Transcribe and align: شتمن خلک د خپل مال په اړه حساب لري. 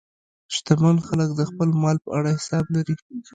شتمن 0.55 0.95
خلک 1.07 1.29
د 1.35 1.41
خپل 1.49 1.69
مال 1.81 1.97
په 2.05 2.09
اړه 2.17 2.29
حساب 2.37 2.65
لري. 2.75 2.95